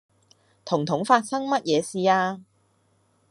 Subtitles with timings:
[0.65, 2.41] 彤彤發生乜嘢事呀